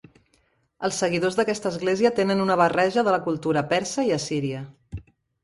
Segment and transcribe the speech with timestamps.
[0.87, 4.65] Els seguidors d'aquesta església tenen una barreja de la cultura persa i assíria.